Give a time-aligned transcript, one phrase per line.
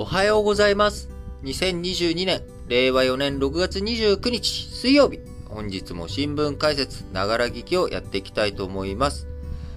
[0.00, 1.10] おはようございます。
[1.42, 5.18] 2022年、令和4年6月29日、水曜日。
[5.48, 9.26] 本日も新聞解説、ながら聞きをやっていきたいと思います。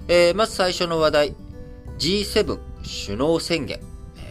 [0.08, 1.36] えー、まず最初の話題。
[1.98, 2.60] G7
[3.06, 3.80] 首脳宣言。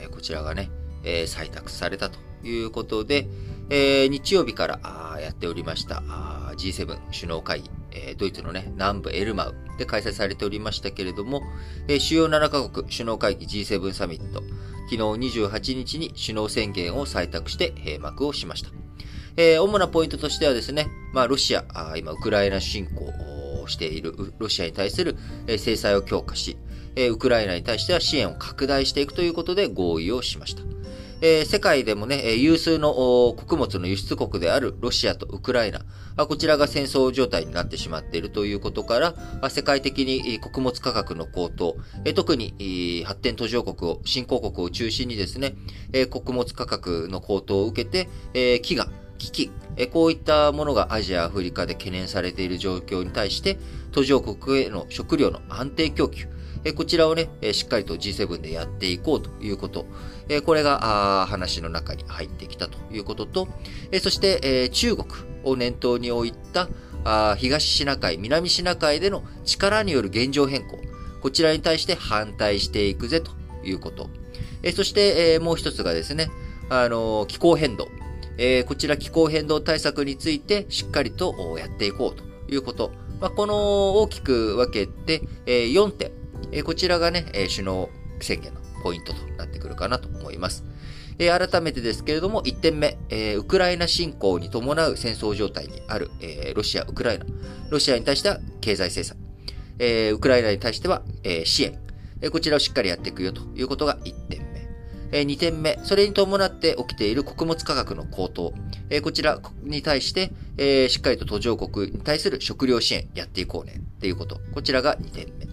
[0.03, 0.71] えーこちらがね、
[1.03, 3.27] えー採択されたということで、
[3.69, 6.05] えー日曜日からあやっておりました
[6.57, 11.43] G7 首脳会議、えードイツのね、南部エルマウで開催されておりましたけれども、
[11.89, 14.45] えー主要7カ国首脳会議 G7 サミット、
[14.91, 15.03] 昨日
[15.41, 18.71] 28日に首脳宣言を採択して閉幕をしました。
[19.37, 25.17] えー主なポイントとしてはですね、まあ、ロシア、あ今、ウクライナ侵攻をしているロシアに対する
[25.59, 26.57] 制裁を強化し、
[26.97, 30.80] ウクライナに対しては支援を拡大していくということで合意をしました。
[31.23, 32.95] えー世界でもね、有数の
[33.37, 35.85] 穀物の輸出国であるロシアとウクライナ、
[36.27, 41.77] こちらが戦争状態になってしまっているということから、世界的に穀物価格の高騰、
[42.15, 45.57] 特に発展途上国を、新興国を中心にですね、
[46.09, 49.51] 穀物価格の高騰を受けて、飢餓、危機、
[49.93, 53.59] こういったものがアジア、アフリカで懸念されている状況に対して、
[53.93, 56.29] 途上国への食料の安定供給、
[56.75, 59.87] こちらをね、しっかりと G7 でやっていこうということ。
[60.45, 63.49] これが話の中に入ってきたということと、
[64.01, 65.09] そして、中国
[65.45, 66.69] を念頭に置いた
[67.37, 70.79] 東シナ海、南シナ海での力による現状変更。
[71.23, 73.33] こちらに対して反対していくぜと
[73.65, 74.11] いうこと。
[74.75, 76.31] そして、もう一つがですね、
[76.69, 77.89] あの気候変動。
[78.39, 82.93] えこちら気候変動対策についてしっかりとやっていこうということ。
[83.21, 86.20] まあ、この大きく分けて、え4点。
[86.65, 87.89] こちらがね、首脳
[88.21, 90.65] 宣言のポイントとなってくるかなと思います。
[91.19, 92.99] 改めてですけれども、1点目、
[93.37, 96.11] ウクライナ侵攻に伴う戦争状態にある、
[96.55, 97.27] ロシア、ウクライナ。
[97.69, 99.17] ロシアに対しては経済制裁。
[100.13, 101.03] ウクライナに対しては、
[101.45, 101.79] 支援。
[102.31, 104.69] こちらをしっかりやっていくよということが1点目。
[105.13, 108.55] え2点目、それに伴って起きている穀物価格の高騰。
[109.03, 114.41] こちらに対して、しっかりと途上国に対する食料支援やっていこうねっていうこと。
[114.55, 115.50] こちらが2点目。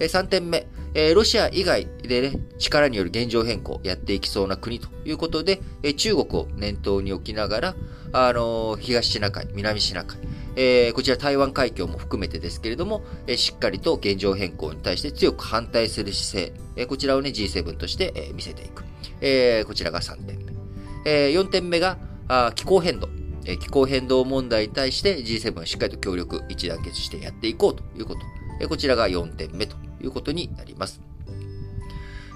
[0.00, 0.66] えー3点目、
[1.14, 5.60] ロシア以外でね、力による現状変更やっていきそうな国ということで、
[5.96, 7.74] 中国を念頭に置きながら、
[8.12, 10.18] あの東シナ海、南シナ海、
[10.56, 18.82] えーこちら台湾海峡も含めてですけれども、えーしっかりと現状変更に対して強く反対する姿勢、えーこちらをね、G7 として、えー見せていく。
[19.20, 20.52] えーこちらが3点目。
[21.04, 23.08] えー4点目が、あ気候変動。
[23.44, 28.20] えー気候変動問題に対して G7 しっかりと協力一団結してやっていこうということ。
[28.60, 31.00] えーこちらが4点目ということになります。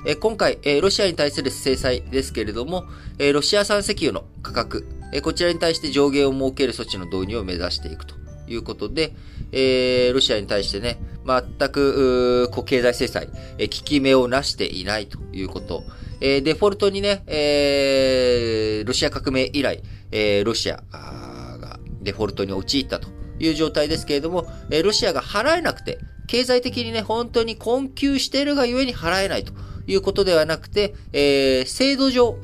[0.07, 2.85] え今回、えロシアに対する制裁ですけれども、
[3.19, 8.15] えロシア産石油の価格、えこちらに対して上限を設ける措置の導入を目指していくと
[8.47, 9.15] いうことで、
[9.51, 15.85] えロシアに対してね、全く、こう経済制裁、え効き目をなしていないということ。
[16.21, 23.09] えデフォルトにね、えロシア革命以来、えロシアがデフォルトに陥ったと
[23.39, 29.53] いう状態ですけれども、えロシアが払えなくて、経済的にね、本当に困窮しているがゆえに払えないと
[29.87, 32.37] いうことではなくて、えー制度上、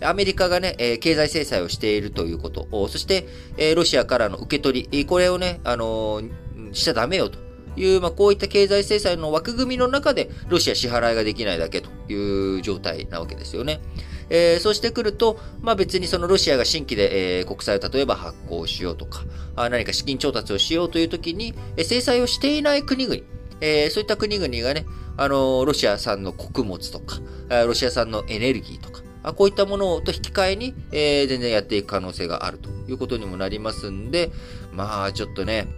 [0.00, 3.26] アメリカがね、えー経済制裁をしているということ、そして、
[3.56, 6.30] えーロシアからの受け取り、これをね、あのー
[6.72, 7.38] しちゃダメよと
[7.76, 13.80] いう、まあ、こういった経済制裁の枠組みの中で、ロシア支払いができないだけという状態なわけですよね。
[14.30, 19.24] えーそうしてくると、まあ別にそのロシアが新規で、えー国債を例えば発行しようとか、
[19.56, 23.20] あ何か資金調達をしようという時に、えー制裁をしていない国々、
[23.60, 27.18] えーそういった国々がね、あのロシア産の穀物とか、
[27.66, 34.30] ロシア産のエネルギーとか、あこういったものと引き換えに、えー全然やっていく可能性があるということにもなりますんで、
[34.72, 35.68] まあちょっとね、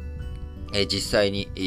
[0.74, 1.60] えー実際に、え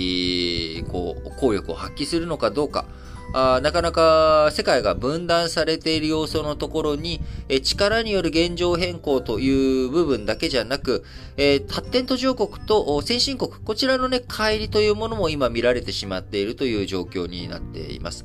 [0.81, 2.85] ーこう、効力を発揮するのかどうか、
[3.33, 11.03] あなかなか世界が分断されている要素のところに、え力による現状変更という部分だけじゃなく、
[11.35, 18.24] え発展途上国と先進国、こちらのね、乖離というものも今見られてしまっているという状況になっています。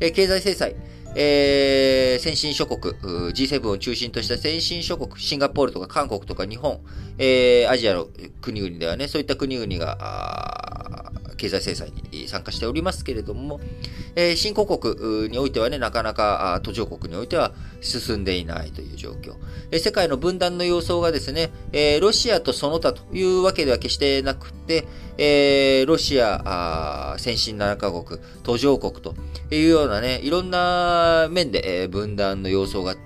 [0.00, 0.74] え経済制裁、
[1.14, 2.94] えー先進諸国、
[3.32, 6.80] G7 を中心とした先進諸国、シンガポールとか韓国とか日本、
[7.16, 8.08] えーアジアの
[8.40, 10.77] 国々ではね、そういった国々が、
[11.38, 13.60] 経済制裁に参加しておりますけれども、
[14.14, 19.34] えー新興国においてはね、なかなか途上国においては進んでいないという状況。
[19.70, 24.84] え世界の分断の様相がですね、えロシアとその他というわけでは決してなくて、
[25.16, 29.14] えーロシア、先進7カ国、途上国と
[29.50, 32.96] いうようなね、いろんな面で、え分断の様相が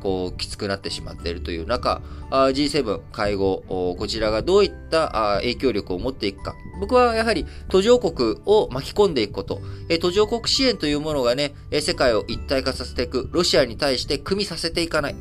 [0.00, 3.62] こう、きつくなってしまっているという中、G7 会合、
[3.98, 6.54] こちらがどういった影響力を持っていくか。
[6.80, 9.60] 僕はやはり途上国を巻き込んでいくこと、
[10.00, 15.16] 途上国支援というものがね、世界を一体化させていく、ロシアに対して組みさせていかない、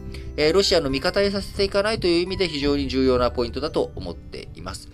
[0.54, 4.89] ロシアの味方にさせていかないという意味で非常に重要なポイントだと思っています。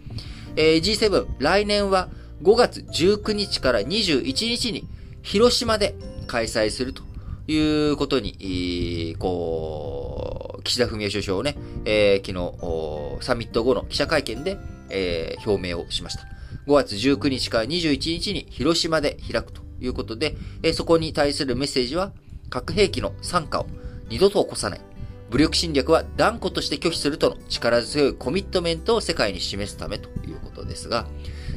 [0.55, 2.09] G7、来年は
[2.43, 4.85] 5月19日から21日に
[5.21, 5.95] 広島で
[6.27, 7.03] 開催すると
[7.51, 14.57] いうことに、こう、岸田文雄首相ね、えー、昨日、サミット後の記者会見で、
[14.89, 16.23] えー、表明をしました。
[16.67, 22.11] 5月19日から21日に広島で開くということで、えー、そこに対するメッセージは、
[22.49, 23.67] 核兵器の参加を
[24.09, 24.81] 二度と起こさない。
[25.29, 31.07] 武力侵略は断固として拒否するとの力強いコミットメントを世界に示すためということですが、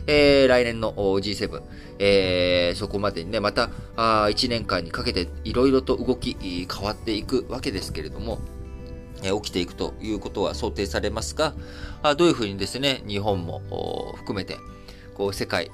[0.06, 1.62] えー、来年の G7、
[1.98, 8.38] えー、そこまでにね、また、あ1年間にかけていろいろと動き、変わっていくわけですけれども、
[9.22, 11.54] え起きていくということは想定されますが、
[12.02, 13.62] あどういうふうにですね、日本も
[14.16, 14.58] 含めて、
[15.14, 15.70] こう、世界、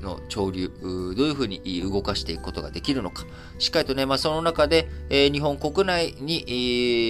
[0.00, 0.70] の潮流、
[1.16, 3.24] どういうふうに動かしていくことができるのか。
[3.58, 6.52] しっかりとね、まあ、その中で、えー、日本国内に、え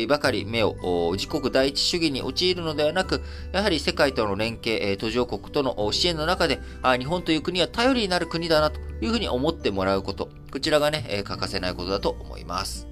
[0.04, 3.22] ー、ばかり目を、自国第一主義に陥るのではなく、
[3.52, 10.28] やはり世界との連携、えー、途上国との支援の中で、あ日本という国は頼りになる国だなというふうに思ってもらうこと。
[10.52, 12.89] こちらがね、え欠かせないことだと思います。